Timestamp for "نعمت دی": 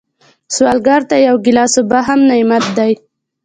2.29-2.93